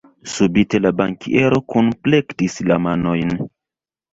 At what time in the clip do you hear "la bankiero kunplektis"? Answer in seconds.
0.85-2.59